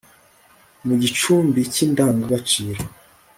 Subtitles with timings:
[0.85, 2.81] mu gicumbi cy'indangagaciro